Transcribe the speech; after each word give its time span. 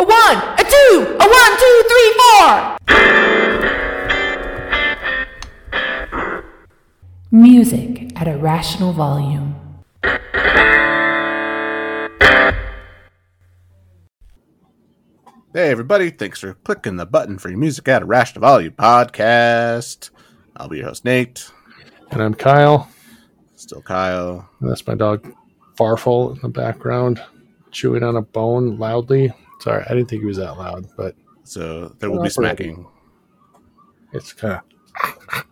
A 0.00 0.04
one, 0.04 0.36
a 0.36 0.62
two, 0.62 1.16
a 1.18 1.26
one, 1.26 1.58
two, 1.58 1.82
three, 1.88 2.12
four. 2.20 2.76
Music 7.32 8.12
at 8.14 8.28
a 8.28 8.36
rational 8.36 8.92
volume. 8.92 9.56
Hey, 15.52 15.70
everybody. 15.70 16.10
Thanks 16.10 16.38
for 16.38 16.54
clicking 16.54 16.94
the 16.94 17.04
button 17.04 17.38
for 17.38 17.48
your 17.48 17.58
Music 17.58 17.88
at 17.88 18.02
a 18.02 18.04
Rational 18.04 18.42
Volume 18.42 18.74
podcast. 18.74 20.10
I'll 20.56 20.68
be 20.68 20.76
your 20.76 20.86
host, 20.86 21.04
Nate. 21.04 21.50
And 22.12 22.22
I'm 22.22 22.34
Kyle. 22.34 22.88
Still 23.56 23.82
Kyle. 23.82 24.48
And 24.60 24.70
that's 24.70 24.86
my 24.86 24.94
dog 24.94 25.34
Farfel 25.76 26.36
in 26.36 26.40
the 26.42 26.48
background, 26.48 27.20
chewing 27.72 28.04
on 28.04 28.14
a 28.14 28.22
bone 28.22 28.78
loudly. 28.78 29.32
Sorry, 29.60 29.84
I 29.84 29.88
didn't 29.94 30.08
think 30.08 30.22
it 30.22 30.26
was 30.26 30.36
that 30.36 30.56
loud, 30.56 30.86
but 30.96 31.14
So 31.44 31.88
there 31.98 32.10
will 32.10 32.22
be 32.22 32.30
smacking. 32.30 32.86
it's 34.12 34.32
kind 34.32 34.60
of. 34.60 35.44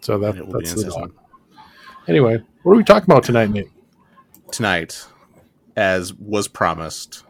So 0.00 0.18
that, 0.18 0.36
will 0.38 0.58
be 0.58 0.64
that's 0.64 0.82
the 0.82 0.90
dog. 0.90 1.14
Anyway, 2.06 2.42
what 2.62 2.72
are 2.72 2.76
we 2.76 2.84
talking 2.84 3.10
about 3.10 3.24
tonight, 3.24 3.50
Nate? 3.50 3.68
Tonight, 4.50 5.04
as 5.76 6.14
was 6.14 6.48
promised, 6.48 7.24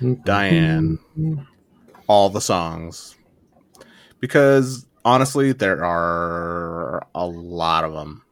mm-hmm. 0.00 0.14
Diane, 0.24 0.98
all 2.08 2.28
the 2.28 2.40
songs. 2.40 3.14
Because 4.18 4.86
honestly, 5.04 5.52
there 5.52 5.84
are 5.84 7.06
a 7.14 7.24
lot 7.26 7.84
of 7.84 7.92
them. 7.92 8.24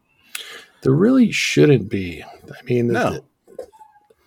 There 0.83 0.93
really 0.93 1.31
shouldn't 1.31 1.89
be. 1.89 2.25
I 2.25 2.63
mean, 2.65 2.89
No. 2.89 3.25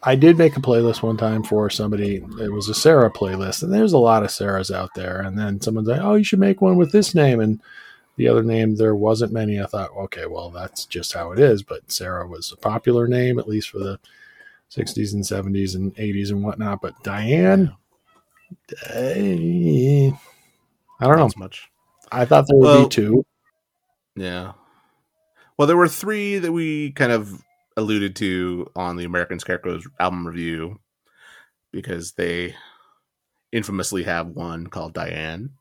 Th- 0.04 0.12
I 0.12 0.16
did 0.16 0.38
make 0.38 0.58
a 0.58 0.62
playlist 0.62 1.02
one 1.04 1.18
time 1.18 1.44
for 1.44 1.70
somebody. 1.70 2.24
It 2.40 2.52
was 2.52 2.68
a 2.70 2.74
Sarah 2.74 3.12
playlist, 3.12 3.64
and 3.64 3.72
there's 3.74 3.94
a 3.94 3.98
lot 3.98 4.24
of 4.24 4.30
Sarahs 4.30 4.74
out 4.74 4.90
there. 4.96 5.22
And 5.22 5.38
then 5.38 5.62
someone's 5.62 5.88
like, 5.88 6.02
"Oh, 6.02 6.16
you 6.16 6.24
should 6.24 6.40
make 6.40 6.62
one 6.62 6.78
with 6.78 6.92
this 6.92 7.14
name." 7.16 7.40
And 7.40 7.62
the 8.18 8.28
other 8.28 8.44
name, 8.44 8.76
there 8.76 8.96
wasn't 8.96 9.32
many. 9.32 9.62
I 9.62 9.66
thought, 9.66 9.92
okay, 9.96 10.26
well, 10.26 10.50
that's 10.50 10.86
just 10.86 11.14
how 11.14 11.32
it 11.32 11.40
is. 11.40 11.64
But 11.64 11.92
Sarah 11.92 12.28
was 12.28 12.52
a 12.52 12.58
popular 12.58 13.08
name, 13.08 13.40
at 13.40 13.48
least 13.48 13.70
for 13.70 13.80
the 13.80 14.00
60s 14.70 15.14
and 15.14 15.24
70s 15.24 15.76
and 15.76 15.96
80s 15.96 16.30
and 16.30 16.44
whatnot. 16.44 16.82
But 16.82 17.02
Diane, 17.04 17.76
I 18.94 20.14
don't 21.00 21.18
know. 21.18 21.26
As 21.26 21.38
much. 21.38 21.70
I 22.12 22.26
thought 22.26 22.46
there 22.48 22.58
would 22.58 22.66
Well- 22.66 22.84
be 22.84 22.90
two. 22.90 23.26
Yeah. 24.16 24.54
Well, 25.58 25.68
there 25.68 25.78
were 25.78 25.88
three 25.88 26.38
that 26.40 26.52
we 26.52 26.92
kind 26.92 27.12
of 27.12 27.42
alluded 27.78 28.16
to 28.18 28.68
on 28.76 28.96
the 28.96 29.06
American 29.06 29.40
Scarecrows 29.40 29.88
album 30.00 30.28
review 30.28 30.80
because 31.72 32.14
they 32.14 32.56
infamously 33.52 34.04
have 34.04 34.28
one 34.28 34.68
called 34.68 34.94
Diane. 34.94 35.52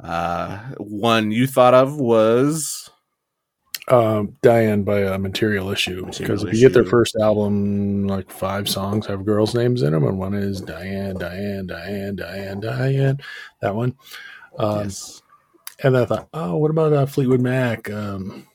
Uh, 0.00 0.58
one 0.78 1.30
you 1.30 1.46
thought 1.46 1.74
of 1.74 1.98
was 1.98 2.90
um, 3.88 4.36
Diane 4.42 4.82
by 4.84 5.00
a 5.00 5.18
material 5.18 5.70
issue 5.70 6.06
because 6.06 6.44
if 6.44 6.54
you 6.54 6.60
get 6.60 6.72
their 6.72 6.84
first 6.84 7.16
album, 7.16 8.06
like 8.06 8.30
five 8.30 8.68
songs 8.68 9.06
have 9.06 9.24
girls' 9.24 9.54
names 9.54 9.82
in 9.82 9.92
them, 9.92 10.04
and 10.04 10.18
one 10.18 10.34
is 10.34 10.60
Diane, 10.60 11.16
Diane, 11.16 11.66
Diane, 11.66 12.16
Diane, 12.16 12.60
Diane. 12.60 13.18
That 13.60 13.74
one. 13.74 13.96
Um, 14.58 14.84
yes. 14.84 15.22
And 15.84 15.96
I 15.96 16.04
thought, 16.04 16.28
oh, 16.32 16.56
what 16.56 16.70
about 16.70 16.92
uh, 16.92 17.06
Fleetwood 17.06 17.40
Mac? 17.40 17.90
Um, 17.90 18.46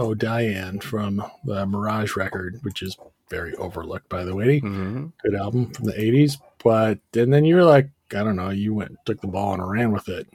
oh, 0.00 0.14
Diane 0.14 0.80
from 0.80 1.22
the 1.44 1.66
Mirage 1.66 2.16
record, 2.16 2.58
which 2.62 2.82
is 2.82 2.96
very 3.28 3.54
overlooked, 3.56 4.08
by 4.08 4.24
the 4.24 4.34
way. 4.34 4.60
Mhm. 4.60 5.12
Good 5.22 5.34
album 5.36 5.72
from 5.72 5.84
the 5.84 5.92
'80s. 6.00 6.38
But 6.64 6.98
and 7.14 7.32
then 7.32 7.44
you 7.44 7.54
were 7.54 7.64
like, 7.64 7.90
I 8.12 8.24
don't 8.24 8.36
know, 8.36 8.50
you 8.50 8.74
went 8.74 8.96
took 9.04 9.20
the 9.20 9.28
ball 9.28 9.54
and 9.54 9.70
ran 9.70 9.92
with 9.92 10.08
it. 10.08 10.26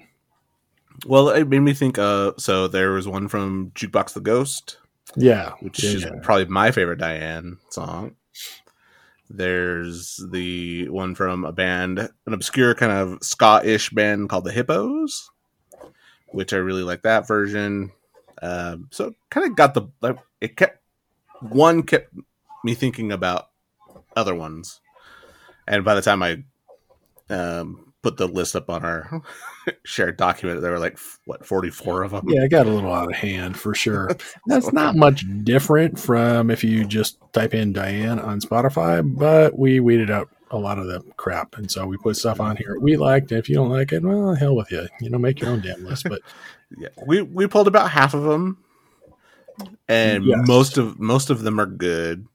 Well, 1.05 1.29
it 1.29 1.47
made 1.49 1.59
me 1.59 1.73
think. 1.73 1.97
Uh, 1.99 2.31
so 2.37 2.67
there 2.67 2.91
was 2.91 3.07
one 3.07 3.27
from 3.27 3.71
Jukebox 3.75 4.13
the 4.13 4.21
Ghost, 4.21 4.77
Yeah, 5.15 5.51
which 5.59 5.83
yeah, 5.83 5.89
is 5.89 6.03
yeah. 6.03 6.11
probably 6.23 6.45
my 6.45 6.71
favorite 6.71 6.99
Diane 6.99 7.57
song. 7.69 8.15
There's 9.29 10.23
the 10.31 10.87
one 10.89 11.15
from 11.15 11.45
a 11.45 11.51
band, 11.51 11.99
an 11.99 12.33
obscure 12.33 12.75
kind 12.75 12.91
of 12.91 13.23
ska-ish 13.23 13.89
band 13.89 14.29
called 14.29 14.45
the 14.45 14.51
Hippos, 14.51 15.31
which 16.29 16.53
I 16.53 16.57
really 16.57 16.83
like 16.83 17.01
that 17.01 17.27
version. 17.27 17.91
Um, 18.41 18.89
so 18.91 19.13
kind 19.29 19.47
of 19.47 19.55
got 19.55 19.73
the 19.73 19.83
like, 20.01 20.17
it 20.41 20.57
kept 20.57 20.79
one 21.41 21.83
kept 21.83 22.13
me 22.63 22.73
thinking 22.73 23.11
about 23.11 23.49
other 24.15 24.35
ones, 24.35 24.81
and 25.67 25.83
by 25.83 25.95
the 25.95 26.01
time 26.01 26.23
I 26.23 26.43
um, 27.29 27.93
put 28.01 28.17
the 28.17 28.27
list 28.27 28.55
up 28.55 28.69
on 28.69 28.83
our 28.83 29.21
shared 29.83 30.17
document, 30.17 30.61
there 30.61 30.71
were 30.71 30.79
like 30.79 30.97
what 31.25 31.45
forty 31.45 31.69
four 31.69 32.03
of 32.03 32.11
them. 32.11 32.27
Yeah, 32.27 32.43
it 32.43 32.49
got 32.49 32.67
a 32.67 32.69
little 32.69 32.93
out 32.93 33.09
of 33.09 33.15
hand 33.15 33.57
for 33.57 33.73
sure. 33.73 34.11
That's 34.47 34.73
not 34.73 34.95
much 34.95 35.25
different 35.43 35.99
from 35.99 36.51
if 36.51 36.63
you 36.63 36.85
just 36.85 37.17
type 37.33 37.53
in 37.53 37.73
Diane 37.73 38.19
on 38.19 38.41
Spotify, 38.41 39.03
but 39.17 39.57
we 39.57 39.79
weeded 39.79 40.11
out 40.11 40.29
a 40.51 40.57
lot 40.57 40.77
of 40.79 40.87
the 40.87 41.01
crap. 41.17 41.57
And 41.57 41.69
so 41.69 41.85
we 41.87 41.97
put 41.97 42.15
stuff 42.17 42.39
on 42.39 42.55
here 42.57 42.77
we 42.79 42.97
liked. 42.97 43.31
And 43.31 43.39
if 43.39 43.49
you 43.49 43.55
don't 43.55 43.69
like 43.69 43.91
it, 43.91 44.03
well, 44.03 44.35
hell 44.35 44.55
with 44.55 44.71
you. 44.71 44.87
You 45.01 45.09
know, 45.09 45.17
make 45.17 45.39
your 45.41 45.49
own 45.49 45.61
damn 45.61 45.83
list. 45.83 46.05
But 46.09 46.21
yeah 46.77 46.89
we 47.05 47.21
we 47.21 47.45
pulled 47.47 47.67
about 47.67 47.91
half 47.91 48.13
of 48.13 48.23
them 48.23 48.57
and 49.87 50.25
Yes. 50.25 50.47
most 50.47 50.77
of 50.77 50.99
most 50.99 51.29
of 51.29 51.43
them 51.43 51.59
are 51.59 51.65
good 51.67 52.25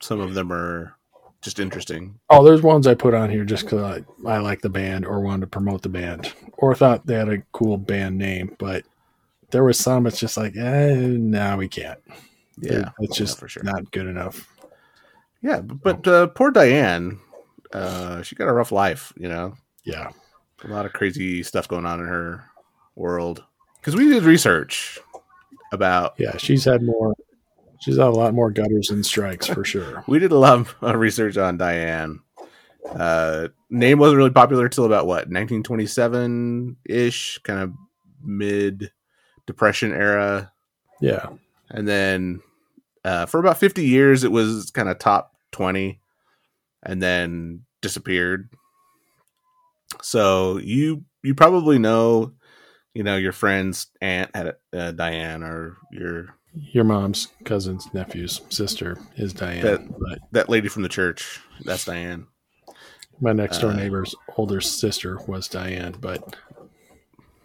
some 0.00 0.20
of 0.20 0.34
them 0.34 0.52
are 0.52 0.96
just 1.42 1.58
interesting 1.58 2.18
oh, 2.30 2.44
there's 2.44 2.62
ones 2.62 2.86
I 2.86 2.94
put 2.94 3.12
on 3.14 3.28
here 3.28 3.44
just 3.44 3.64
because 3.64 4.02
I, 4.24 4.28
I 4.30 4.38
like 4.38 4.60
the 4.60 4.68
band 4.70 5.04
or 5.04 5.20
wanted 5.20 5.40
to 5.42 5.46
promote 5.48 5.82
the 5.82 5.88
band 5.88 6.32
or 6.58 6.74
thought 6.76 7.04
they 7.06 7.14
had 7.14 7.28
a 7.28 7.42
cool 7.50 7.76
band 7.76 8.16
name. 8.18 8.54
But 8.58 8.84
there 9.50 9.64
was 9.64 9.78
some 9.78 10.06
it's 10.06 10.20
just 10.20 10.36
like, 10.36 10.56
eh, 10.56 10.94
no, 10.94 11.56
we 11.56 11.66
can't. 11.68 11.98
yeah 12.58 12.90
It's 13.00 13.16
just 13.16 13.38
for 13.40 13.48
sure 13.48 13.64
not 13.64 13.90
good 13.90 14.06
enough. 14.06 14.48
yeah 15.42 15.60
but 15.60 16.06
uh, 16.06 16.28
poor 16.28 16.52
diane 16.52 17.18
uh 17.72 18.22
she 18.22 18.34
got 18.34 18.48
a 18.48 18.52
rough 18.52 18.72
life 18.72 19.12
you 19.16 19.28
know 19.28 19.54
Yeah. 19.84 20.10
a 20.64 20.68
lot 20.68 20.86
of 20.86 20.92
crazy 20.92 21.42
stuff 21.42 21.68
going 21.68 21.86
on 21.86 22.00
in 22.00 22.06
her 22.06 22.44
world 22.94 23.42
because 23.80 23.96
we 23.96 24.08
did 24.08 24.22
research 24.24 24.98
about 25.72 26.14
Yeah. 26.18 26.36
She's 26.36 26.64
had 26.64 26.82
more, 26.82 27.14
she's 27.80 27.96
had 27.96 28.06
a 28.08 28.10
lot 28.10 28.34
more 28.34 28.50
gutters 28.50 28.90
and 28.90 29.04
strikes 29.04 29.46
for 29.46 29.64
sure. 29.64 30.04
we 30.08 30.18
did 30.18 30.30
a 30.32 30.38
lot 30.38 30.66
of 30.82 30.96
research 31.00 31.36
on 31.38 31.56
diane 31.56 32.20
uh 32.94 33.48
name 33.70 33.98
wasn't 33.98 34.16
really 34.18 34.30
popular 34.30 34.68
till 34.68 34.84
about 34.84 35.06
what 35.06 35.28
1927 35.30 36.76
ish 36.86 37.38
kind 37.44 37.60
of 37.60 37.72
mid 38.22 38.90
depression 39.46 39.92
era 39.92 40.52
Yeah. 41.00 41.30
and 41.70 41.86
then 41.88 42.40
uh, 43.04 43.26
for 43.26 43.40
about 43.40 43.56
50 43.58 43.84
years 43.84 44.22
it 44.24 44.30
was 44.30 44.70
kind 44.70 44.88
of 44.88 44.98
top 44.98 45.32
20 45.52 46.00
and 46.84 47.02
then 47.02 47.62
disappeared 47.80 48.48
so 50.00 50.58
you 50.58 51.04
you 51.22 51.34
probably 51.34 51.78
know 51.78 52.32
you 52.94 53.02
know 53.02 53.16
your 53.16 53.32
friend's 53.32 53.88
aunt 54.00 54.30
had 54.34 54.54
uh, 54.72 54.92
diane 54.92 55.42
or 55.42 55.76
your 55.90 56.34
Your 56.54 56.84
mom's 56.84 57.28
cousin's 57.44 57.86
nephew's 57.94 58.40
sister 58.50 58.98
is 59.16 59.32
Diane, 59.32 59.62
That- 59.62 59.88
but 59.98 60.18
that 60.32 60.48
lady 60.48 60.68
from 60.68 60.82
the 60.82 60.88
church 60.88 61.40
that's 61.64 61.84
diane 61.84 62.26
my 63.20 63.32
next 63.32 63.58
door 63.58 63.70
uh, 63.70 63.76
neighbor's 63.76 64.14
older 64.36 64.60
sister 64.60 65.18
was 65.28 65.46
Diane. 65.46 65.94
But 66.00 66.34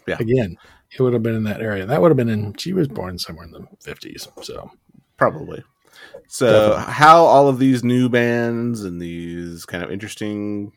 Yeah. 0.08 0.18
again, 0.20 0.58
it 0.92 1.00
would 1.02 1.14
have 1.14 1.22
been 1.22 1.36
in 1.36 1.44
that 1.44 1.62
area. 1.62 1.86
That 1.86 2.02
would 2.02 2.10
have 2.10 2.18
been 2.18 2.30
in. 2.30 2.56
She 2.56 2.74
was 2.74 2.88
born 2.88 3.20
somewhere 3.20 3.46
in 3.46 3.52
the 3.52 3.68
fifties, 3.84 4.28
so 4.42 4.72
probably 5.18 5.64
so 6.28 6.70
Definitely. 6.70 6.94
how 6.94 7.24
all 7.24 7.48
of 7.48 7.60
these 7.60 7.84
new 7.84 8.10
bands 8.10 8.84
and 8.84 9.02
these 9.02 9.66
kind 9.66 9.84
of 9.84 9.92
interesting 9.92 10.72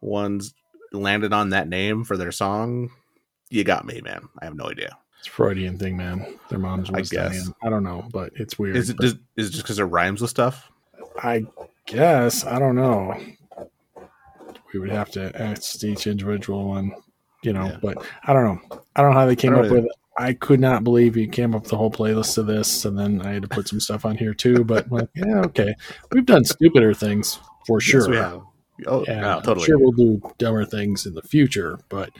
ones 0.00 0.54
landed 0.92 1.32
on 1.32 1.50
that 1.50 1.68
name 1.68 2.04
for 2.04 2.16
their 2.16 2.32
song 2.32 2.90
you 3.50 3.64
got 3.64 3.84
me 3.84 4.00
man 4.02 4.28
i 4.40 4.44
have 4.44 4.54
no 4.54 4.66
idea 4.66 4.96
it's 5.18 5.28
a 5.30 5.30
Freudian 5.30 5.78
thing, 5.78 5.96
man. 5.96 6.38
Their 6.50 6.58
mom's 6.58 6.90
I 6.90 7.00
guess. 7.00 7.50
I 7.62 7.70
don't 7.70 7.82
know, 7.82 8.06
but 8.12 8.32
it's 8.34 8.58
weird. 8.58 8.76
is 8.76 8.90
it 8.90 9.00
just, 9.00 9.16
is 9.38 9.48
it 9.48 9.52
just 9.52 9.62
because 9.62 9.78
it 9.78 9.84
rhymes 9.84 10.20
with 10.20 10.28
stuff 10.28 10.70
I 11.22 11.46
guess 11.86 12.44
I 12.44 12.58
don't 12.58 12.76
know. 12.76 13.18
We 14.72 14.80
would 14.80 14.90
have 14.90 15.10
to 15.12 15.30
ask 15.40 15.82
each 15.84 16.06
individual 16.06 16.68
one, 16.68 16.92
you 17.42 17.52
know. 17.52 17.66
Yeah. 17.66 17.78
But 17.80 18.04
I 18.24 18.32
don't 18.32 18.44
know. 18.44 18.80
I 18.96 19.02
don't 19.02 19.12
know 19.12 19.18
how 19.18 19.26
they 19.26 19.36
came 19.36 19.54
up 19.54 19.70
with 19.70 19.84
it. 19.84 19.92
I 20.16 20.32
could 20.34 20.60
not 20.60 20.84
believe 20.84 21.16
you 21.16 21.26
came 21.28 21.54
up 21.54 21.62
with 21.62 21.70
the 21.70 21.76
whole 21.76 21.90
playlist 21.90 22.38
of 22.38 22.46
this, 22.46 22.84
and 22.84 22.96
then 22.98 23.20
I 23.22 23.32
had 23.32 23.42
to 23.42 23.48
put 23.48 23.66
some 23.68 23.80
stuff 23.80 24.04
on 24.04 24.16
here 24.16 24.32
too. 24.34 24.62
But 24.64 24.90
like, 24.90 25.08
yeah, 25.14 25.40
okay, 25.46 25.74
we've 26.12 26.24
done 26.26 26.44
stupider 26.44 26.94
things 26.94 27.40
for 27.66 27.80
sure. 27.80 28.00
Yes, 28.02 28.08
we 28.08 28.16
have. 28.16 28.42
Oh, 28.86 29.04
And 29.04 29.20
no, 29.20 29.36
I'm 29.38 29.42
totally. 29.42 29.66
sure 29.66 29.78
we'll 29.78 29.92
do 29.92 30.20
dumber 30.38 30.64
things 30.64 31.06
in 31.06 31.14
the 31.14 31.22
future, 31.22 31.78
but 31.88 32.10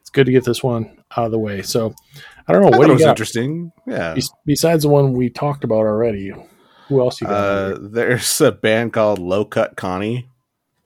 it's 0.00 0.10
good 0.10 0.26
to 0.26 0.32
get 0.32 0.44
this 0.44 0.62
one 0.62 1.02
out 1.16 1.26
of 1.26 1.30
the 1.32 1.38
way. 1.38 1.62
So 1.62 1.94
I 2.46 2.52
don't 2.52 2.62
know 2.62 2.68
I 2.68 2.70
what 2.70 2.76
thought 2.76 2.82
do 2.82 2.88
you 2.88 2.94
was 2.94 3.02
got 3.02 3.10
interesting. 3.10 3.72
Yeah. 3.86 4.14
Bes- 4.14 4.30
besides 4.46 4.82
the 4.82 4.90
one 4.90 5.12
we 5.14 5.30
talked 5.30 5.64
about 5.64 5.78
already. 5.86 6.32
Who 6.88 7.00
else 7.00 7.20
you 7.22 7.26
got? 7.26 7.34
Uh, 7.34 7.78
there's 7.80 8.40
a 8.42 8.52
band 8.52 8.92
called 8.92 9.18
Low 9.18 9.44
Cut 9.46 9.76
Connie. 9.76 10.28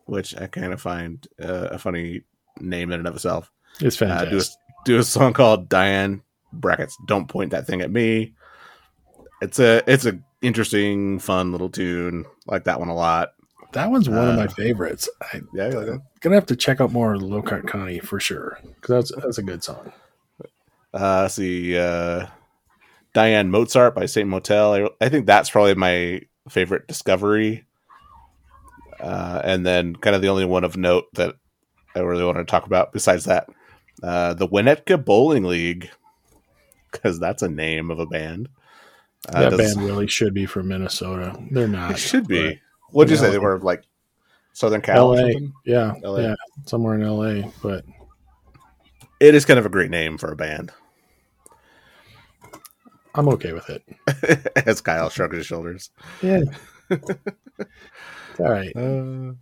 which 0.07 0.37
I 0.37 0.47
kind 0.47 0.73
of 0.73 0.81
find 0.81 1.27
uh, 1.43 1.69
a 1.73 1.79
funny 1.79 2.23
name 2.61 2.93
in 2.93 3.01
and 3.01 3.09
of 3.09 3.15
itself. 3.17 3.51
It's 3.81 4.01
Uh, 4.01 4.07
fantastic. 4.07 4.31
do 4.31 4.39
a 4.39 4.43
do 4.85 4.99
a 5.01 5.03
song 5.03 5.33
called 5.33 5.69
Diane 5.69 6.23
brackets. 6.53 6.97
Don't 7.07 7.29
point 7.29 7.51
that 7.51 7.67
thing 7.67 7.81
at 7.81 7.91
me. 7.91 8.35
It's 9.41 9.59
a 9.59 9.83
it's 9.91 10.07
a 10.07 10.19
interesting, 10.43 11.19
fun 11.19 11.53
little 11.53 11.69
tune. 11.71 12.25
Like 12.47 12.65
that 12.65 12.79
one 12.79 12.89
a 12.89 12.95
lot. 12.95 13.31
that 13.73 13.91
one's 13.91 14.09
one 14.09 14.29
of 14.29 14.37
my 14.37 14.45
uh, 14.45 14.49
favorites. 14.49 15.09
I, 15.21 15.41
Yeah, 15.53 15.67
like 15.67 15.87
that? 15.87 16.03
gonna 16.21 16.35
have 16.37 16.47
to 16.47 16.57
check 16.57 16.81
out 16.81 16.93
more 16.93 17.15
of 17.15 17.23
Low 17.23 17.43
Cut 17.43 17.67
Connie 17.67 18.01
for 18.01 18.19
sure 18.19 18.59
because 18.63 19.11
that's 19.11 19.23
that's 19.23 19.39
a 19.39 19.43
good 19.43 19.63
song. 19.63 19.93
Uh, 20.93 21.29
see, 21.29 21.77
uh, 21.79 22.27
Diane 23.13 23.51
Mozart 23.51 23.95
by 23.95 24.07
Saint 24.07 24.29
Motel. 24.29 24.75
I, 24.75 25.05
I 25.05 25.09
think 25.09 25.27
that's 25.27 25.51
probably 25.51 25.75
my 25.75 26.23
favorite 26.49 26.89
discovery. 26.89 27.65
Uh, 28.99 29.41
and 29.45 29.65
then, 29.65 29.95
kind 29.95 30.17
of 30.17 30.23
the 30.23 30.29
only 30.29 30.45
one 30.45 30.65
of 30.65 30.77
note 30.77 31.05
that 31.15 31.37
I 31.95 32.01
really 32.01 32.25
want 32.25 32.39
to 32.39 32.45
talk 32.45 32.67
about 32.67 32.93
besides 32.93 33.27
that, 33.27 33.49
uh, 34.03 34.35
the 34.35 34.49
Winnetka 34.49 35.05
Bowling 35.05 35.45
League, 35.45 35.91
because 36.91 37.19
that's 37.19 37.43
a 37.43 37.49
name 37.49 37.91
of 37.91 37.99
a 37.99 38.07
band. 38.07 38.49
Uh, 39.29 39.51
that 39.51 39.59
band 39.59 39.83
really 39.83 40.07
should 40.07 40.33
be 40.35 40.47
from 40.47 40.69
Minnesota. 40.69 41.37
They're 41.51 41.69
not. 41.69 41.93
it 41.93 41.99
should 41.99 42.27
be. 42.29 42.61
What'd 42.91 43.11
you 43.11 43.17
say? 43.17 43.31
They 43.31 43.39
were 43.39 43.59
like 43.59 43.83
Southern 44.53 44.81
Cal. 44.81 45.09
LA. 45.15 45.31
Yeah, 45.65 45.95
LA. 46.03 46.19
yeah, 46.21 46.35
somewhere 46.67 46.95
in 46.95 47.03
LA. 47.07 47.51
But 47.63 47.85
It 49.21 49.35
is 49.35 49.45
kind 49.45 49.59
of 49.59 49.67
a 49.67 49.71
great 49.71 49.91
name 49.91 50.19
for 50.19 50.31
a 50.33 50.37
band. 50.37 50.73
I'm 53.15 53.29
okay 53.31 53.53
with 53.53 53.69
it. 53.71 53.83
As 54.67 54.81
Kyle 54.81 55.11
shrugs 55.11 55.37
his 55.37 55.47
shoulders. 55.47 55.91
Yeah. 56.23 56.43
All 56.91 56.99
right. 58.39 58.73
Uh, 58.77 59.33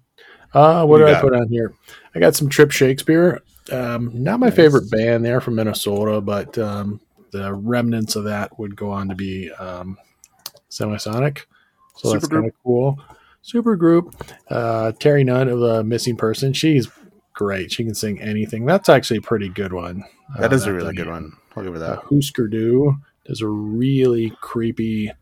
Uh, 0.54 0.86
what 0.86 0.98
do 0.98 1.04
did 1.06 1.14
I 1.16 1.20
put 1.20 1.34
on 1.34 1.48
here? 1.48 1.74
I 2.14 2.18
got 2.20 2.34
some 2.34 2.48
Trip 2.48 2.70
Shakespeare. 2.70 3.42
Um, 3.70 4.10
not 4.14 4.40
my 4.40 4.46
Nice. 4.46 4.56
favorite 4.56 4.90
band 4.90 5.24
there 5.24 5.40
from 5.40 5.56
Minnesota, 5.56 6.20
but 6.20 6.56
um, 6.56 7.00
the 7.32 7.52
remnants 7.54 8.16
of 8.16 8.24
that 8.24 8.58
would 8.58 8.76
go 8.76 8.90
on 8.90 9.08
to 9.08 9.14
be 9.14 9.50
um, 9.52 9.98
Semisonic. 10.70 11.42
So 11.96 12.12
that's 12.12 12.28
kind 12.28 12.46
of 12.46 12.52
cool. 12.64 12.98
Supergroup. 13.44 14.12
Uh, 14.48 14.92
Terri 14.98 15.24
Nunn 15.24 15.48
of 15.48 15.60
the 15.60 15.84
Missing 15.84 16.16
Person. 16.16 16.52
She's 16.52 16.88
great. 17.32 17.70
She 17.72 17.84
can 17.84 17.94
sing 17.94 18.20
anything. 18.20 18.66
That's 18.66 18.88
actually 18.88 19.18
a 19.18 19.22
pretty 19.22 19.48
good 19.48 19.72
one. 19.72 20.04
that 20.38 20.52
Uh, 20.52 20.56
is 20.56 20.66
a 20.66 20.72
really 20.72 20.94
good 20.94 21.08
one. 21.08 21.32
I'll 21.54 21.62
give 21.62 21.74
her 21.74 21.82
Uh, 21.82 21.96
that. 21.96 22.02
Husker 22.10 22.48
Du 22.48 22.96
does 23.24 23.40
a 23.40 23.48
really 23.48 24.32
creepy 24.40 25.12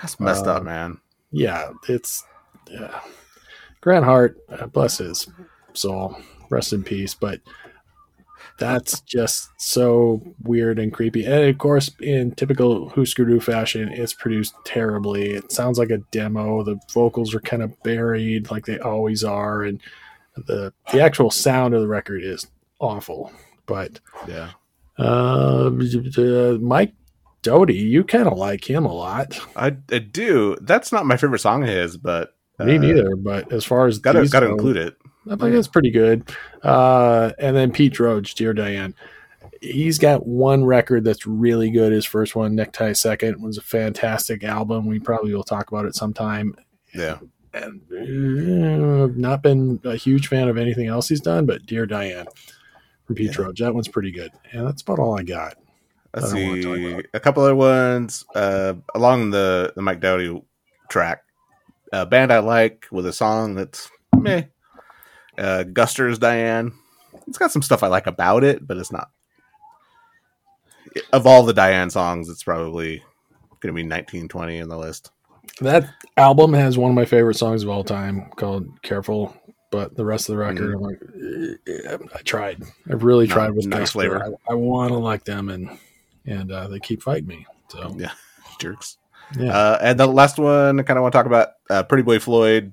That's 0.00 0.18
messed 0.18 0.46
uh, 0.46 0.54
up, 0.54 0.64
man. 0.64 0.98
yeah, 1.30 1.70
it's 1.88 2.24
yeah. 2.70 3.00
Grant 3.80 4.04
Hart, 4.04 4.38
uh, 4.48 4.66
bless 4.66 4.98
his 4.98 5.28
soul, 5.74 6.16
rest 6.50 6.72
in 6.72 6.82
peace. 6.82 7.14
But 7.14 7.40
that's 8.58 9.00
just 9.00 9.50
so 9.58 10.22
weird 10.42 10.78
and 10.78 10.92
creepy. 10.92 11.24
And 11.24 11.44
of 11.44 11.58
course, 11.58 11.90
in 12.00 12.32
typical 12.32 12.88
Husker 12.90 13.24
Du 13.24 13.40
fashion, 13.40 13.88
it's 13.92 14.12
produced 14.14 14.54
terribly. 14.64 15.30
It 15.32 15.50
sounds 15.52 15.78
like 15.78 15.90
a 15.90 15.98
demo. 16.12 16.62
The 16.62 16.78
vocals 16.92 17.34
are 17.34 17.40
kind 17.40 17.62
of 17.62 17.80
buried, 17.82 18.50
like 18.50 18.66
they 18.66 18.78
always 18.78 19.24
are, 19.24 19.62
and 19.62 19.80
the 20.36 20.72
the 20.92 21.00
actual 21.00 21.30
sound 21.30 21.74
of 21.74 21.80
the 21.80 21.88
record 21.88 22.22
is 22.24 22.46
awful. 22.80 23.32
But 23.66 24.00
Yeah. 24.28 24.50
uh, 24.98 25.70
uh, 25.70 26.58
Mike 26.60 26.92
Doughty, 27.42 27.74
you 27.74 28.04
kind 28.04 28.26
of 28.26 28.38
like 28.38 28.68
him 28.68 28.84
a 28.86 28.92
lot. 28.92 29.38
I, 29.54 29.76
I 29.92 29.98
do. 29.98 30.56
That's 30.62 30.92
not 30.92 31.04
my 31.06 31.16
favorite 31.18 31.40
song 31.40 31.62
of 31.62 31.68
his, 31.68 31.96
but 31.98 32.34
Me 32.58 32.78
neither. 32.78 33.16
But 33.16 33.52
as 33.52 33.64
far 33.64 33.86
as 33.86 33.98
Gotta 33.98 34.26
gotta 34.28 34.46
go- 34.46 34.52
include 34.52 34.76
it. 34.78 34.96
I 35.30 35.36
think 35.36 35.54
that's 35.54 35.68
pretty 35.68 35.90
good. 35.90 36.30
Uh, 36.62 37.32
and 37.38 37.56
then 37.56 37.72
Pete 37.72 37.94
Droge, 37.94 38.34
Dear 38.34 38.52
Diane. 38.52 38.94
He's 39.60 39.98
got 39.98 40.26
one 40.26 40.64
record 40.64 41.04
that's 41.04 41.26
really 41.26 41.70
good. 41.70 41.92
His 41.92 42.04
first 42.04 42.36
one, 42.36 42.54
Necktie 42.54 42.92
Second, 42.92 43.42
was 43.42 43.56
a 43.56 43.62
fantastic 43.62 44.44
album. 44.44 44.86
We 44.86 44.98
probably 44.98 45.34
will 45.34 45.44
talk 45.44 45.68
about 45.68 45.86
it 45.86 45.94
sometime. 45.94 46.54
Yeah. 46.94 47.18
And 47.54 47.80
uh, 47.90 49.04
I've 49.04 49.16
not 49.16 49.42
been 49.42 49.80
a 49.84 49.96
huge 49.96 50.28
fan 50.28 50.48
of 50.48 50.58
anything 50.58 50.88
else 50.88 51.08
he's 51.08 51.20
done, 51.20 51.46
but 51.46 51.64
Dear 51.64 51.86
Diane 51.86 52.26
from 53.06 53.14
Pete 53.14 53.28
Yeah. 53.28 53.32
Droge, 53.32 53.58
that 53.58 53.74
one's 53.74 53.88
pretty 53.88 54.10
good. 54.10 54.32
And 54.52 54.66
that's 54.66 54.82
about 54.82 54.98
all 54.98 55.18
I 55.18 55.22
got. 55.22 55.56
Let's 56.14 56.32
I 56.32 56.38
don't 56.38 56.48
wanna 56.48 56.62
talk 56.62 56.76
see 56.76 57.08
a 57.14 57.20
couple 57.20 57.42
other 57.42 57.56
ones 57.56 58.24
uh, 58.34 58.74
along 58.94 59.30
the 59.30 59.72
the 59.74 59.82
Mike 59.82 60.00
Doughty 60.00 60.40
track. 60.88 61.22
A 61.92 62.04
band 62.06 62.32
I 62.32 62.38
like 62.40 62.86
with 62.90 63.06
a 63.06 63.12
song 63.12 63.54
that's 63.54 63.90
meh. 64.16 64.42
Uh, 65.38 65.64
Guster's 65.64 66.18
Diane. 66.18 66.72
It's 67.26 67.38
got 67.38 67.52
some 67.52 67.62
stuff 67.62 67.82
I 67.82 67.88
like 67.88 68.06
about 68.06 68.44
it, 68.44 68.66
but 68.66 68.76
it's 68.76 68.92
not. 68.92 69.10
Of 71.12 71.26
all 71.26 71.42
the 71.42 71.52
Diane 71.52 71.90
songs, 71.90 72.28
it's 72.28 72.44
probably 72.44 72.98
going 73.60 73.72
to 73.74 73.76
be 73.76 73.82
1920 73.82 74.58
in 74.58 74.68
the 74.68 74.78
list. 74.78 75.10
That 75.60 75.88
album 76.16 76.52
has 76.52 76.78
one 76.78 76.90
of 76.90 76.94
my 76.94 77.04
favorite 77.04 77.34
songs 77.34 77.62
of 77.62 77.68
all 77.68 77.84
time 77.84 78.30
called 78.36 78.82
Careful. 78.82 79.36
But 79.70 79.96
the 79.96 80.04
rest 80.04 80.28
of 80.28 80.34
the 80.34 80.38
record, 80.38 80.72
I'm 80.72 80.80
like, 80.80 81.00
eh, 81.66 81.96
I 82.14 82.22
tried. 82.22 82.62
I've 82.88 83.02
really 83.02 83.26
No, 83.26 83.34
tried 83.34 83.50
with 83.56 83.66
nice 83.66 83.90
flavor. 83.90 84.36
I, 84.48 84.52
I 84.52 84.54
want 84.54 84.92
to 84.92 84.98
like 84.98 85.24
them, 85.24 85.48
and 85.48 85.68
and 86.24 86.52
uh, 86.52 86.68
they 86.68 86.78
keep 86.78 87.02
fighting 87.02 87.26
me. 87.26 87.44
So 87.68 87.92
Yeah. 87.98 88.12
Jerks. 88.60 88.98
yeah, 89.36 89.52
Uh, 89.52 89.78
and 89.82 89.98
the 89.98 90.06
last 90.06 90.38
one 90.38 90.78
I 90.78 90.84
kind 90.84 90.96
of 90.96 91.02
want 91.02 91.12
to 91.12 91.18
talk 91.18 91.26
about 91.26 91.48
uh, 91.68 91.82
Pretty 91.82 92.04
Boy 92.04 92.20
Floyd, 92.20 92.72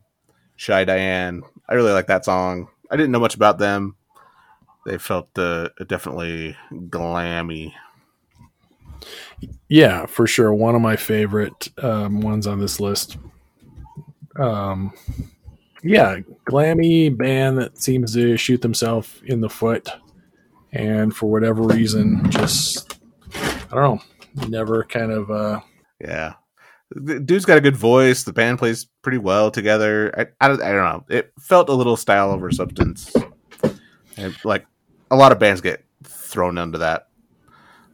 Shy 0.58 0.84
Diane. 0.84 1.42
I 1.70 1.74
really 1.76 1.92
like 1.92 2.08
that 2.08 2.26
song. 2.26 2.68
I 2.90 2.98
didn't 2.98 3.12
know 3.12 3.20
much 3.20 3.36
about 3.36 3.58
them. 3.58 3.96
They 4.86 4.98
felt 4.98 5.30
uh, 5.38 5.70
definitely 5.88 6.58
glammy. 6.74 7.74
yeah, 9.68 10.06
for 10.06 10.28
sure. 10.28 10.54
One 10.54 10.76
of 10.76 10.82
my 10.82 10.96
favorite 10.96 11.70
um, 11.84 12.22
ones 12.22 12.48
on 12.48 12.60
this 12.60 12.80
list. 12.80 13.18
Um, 14.40 14.94
yeah, 15.84 16.18
glammy 16.46 17.16
band 17.16 17.58
that 17.58 17.82
seems 17.82 18.14
to 18.14 18.38
shoot 18.38 18.62
themselves 18.62 19.22
in 19.26 19.42
the 19.42 19.50
foot, 19.50 19.90
and 20.72 21.16
for 21.16 21.30
whatever 21.30 21.64
reason, 21.64 22.30
just 22.30 23.00
I 23.36 23.76
don't 23.76 24.02
know, 24.36 24.48
never 24.48 24.84
kind 24.84 25.12
of. 25.12 25.30
Uh, 25.32 25.60
Yeah. 26.00 26.34
The 26.94 27.20
dude's 27.20 27.46
got 27.46 27.58
a 27.58 27.62
good 27.62 27.76
voice. 27.78 28.24
The 28.24 28.34
band 28.34 28.60
plays 28.60 28.86
pretty 29.02 29.18
well 29.18 29.50
together. 29.52 30.14
I, 30.18 30.28
I, 30.46 30.48
don't- 30.50 30.62
I 30.62 30.72
don't 30.74 30.84
know. 30.84 31.06
It 31.10 31.32
felt 31.40 31.70
a 31.70 31.74
little 31.74 31.96
style 31.98 32.32
over 32.32 32.52
substance. 32.52 33.14
And, 34.18 34.36
like 34.44 34.66
a 35.10 35.16
lot 35.16 35.32
of 35.32 35.40
bands 35.40 35.62
get 35.62 35.84
thrown 36.04 36.58
under 36.58 36.78
that 36.80 37.08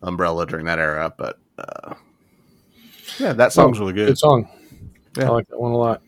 umbrella 0.02 0.46
during 0.48 0.66
that 0.66 0.80
era, 0.80 1.14
but 1.18 1.40
uh, 1.58 1.94
yeah, 3.20 3.34
that 3.34 3.54
song's 3.54 3.80
really 3.80 3.94
good. 3.94 4.08
Good 4.08 4.18
song. 4.20 4.50
Yeah. 5.18 5.26
I 5.26 5.30
like 5.30 5.48
that 5.50 5.60
one 5.60 5.72
a 5.72 5.78
lot. 5.78 6.02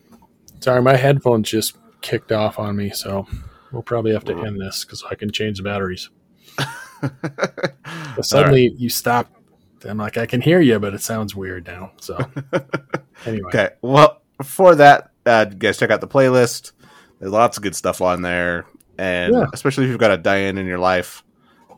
Sorry, 0.60 0.82
my 0.82 0.96
headphones 0.96 1.48
just 1.48 1.76
kicked 2.00 2.32
off 2.32 2.58
on 2.58 2.76
me, 2.76 2.90
so 2.90 3.26
we'll 3.72 3.82
probably 3.82 4.12
have 4.12 4.24
to 4.26 4.36
end 4.44 4.60
this 4.60 4.84
because 4.84 5.02
I 5.10 5.14
can 5.14 5.30
change 5.30 5.58
the 5.58 5.64
batteries. 5.64 6.10
Suddenly 8.22 8.74
you 8.76 8.88
stop. 8.88 9.30
I'm 9.84 9.98
like, 9.98 10.16
I 10.18 10.26
can 10.26 10.40
hear 10.40 10.60
you, 10.60 10.78
but 10.78 10.94
it 10.94 11.00
sounds 11.02 11.34
weird 11.34 11.66
now. 11.66 11.92
So 12.00 12.16
anyway, 13.26 13.48
Okay. 13.48 13.68
Well, 13.82 14.20
for 14.42 14.74
that, 14.76 15.10
uh, 15.26 15.44
guys, 15.46 15.78
check 15.78 15.90
out 15.90 16.00
the 16.00 16.08
playlist. 16.08 16.72
There's 17.18 17.32
lots 17.32 17.56
of 17.56 17.62
good 17.62 17.74
stuff 17.76 18.00
on 18.00 18.22
there, 18.22 18.64
and 18.98 19.34
Yeah. 19.34 19.46
especially 19.52 19.84
if 19.84 19.90
you've 19.90 19.98
got 20.00 20.10
a 20.10 20.16
Diane 20.16 20.56
in 20.58 20.66
your 20.66 20.78
life 20.78 21.22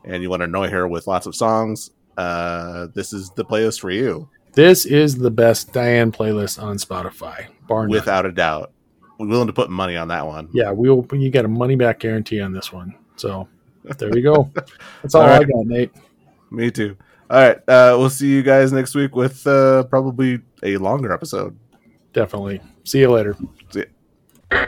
and 0.05 0.21
you 0.23 0.29
want 0.29 0.39
to 0.41 0.45
annoy 0.45 0.69
her 0.69 0.87
with 0.87 1.07
lots 1.07 1.25
of 1.25 1.35
songs, 1.35 1.91
uh, 2.17 2.87
this 2.93 3.11
is 3.13 3.29
the 3.31 3.43
playlist 3.43 3.79
for 3.81 3.89
you, 3.91 4.29
this 4.53 4.85
is 4.85 5.15
the 5.17 5.31
best 5.31 5.73
Diane 5.73 6.11
playlist 6.11 6.61
on 6.61 6.77
Spotify, 6.77 7.47
bar 7.67 7.81
none. 7.83 7.89
without 7.89 8.25
a 8.25 8.31
doubt. 8.31 8.71
We're 9.19 9.27
willing 9.27 9.47
to 9.47 9.53
put 9.53 9.69
money 9.69 9.95
on 9.97 10.07
that 10.09 10.25
one. 10.25 10.49
Yeah, 10.53 10.71
we'll. 10.71 11.05
You 11.13 11.29
get 11.29 11.45
a 11.45 11.47
money 11.47 11.75
back 11.75 11.99
guarantee 11.99 12.39
on 12.41 12.51
this 12.53 12.71
one. 12.73 12.95
So 13.15 13.47
there 13.97 14.15
you 14.15 14.23
go. 14.23 14.51
That's 15.01 15.13
all, 15.15 15.21
All 15.23 15.29
I 15.29 15.39
got, 15.43 15.65
Nate. 15.65 15.91
Me 16.51 16.71
too. 16.71 16.95
All 17.33 17.39
right. 17.39 17.57
Uh, 17.67 17.95
we'll 17.97 18.11
see 18.11 18.27
you 18.27 18.43
guys 18.43 18.71
next 18.71 18.93
week 18.93 19.15
with 19.15 19.47
uh, 19.47 19.85
probably 19.85 20.39
a 20.61 20.77
longer 20.77 21.11
episode. 21.11 21.57
Definitely. 22.13 22.61
See 22.83 22.99
you 22.99 23.09
later. 23.09 23.35
See 23.71 23.85
ya. 24.51 24.65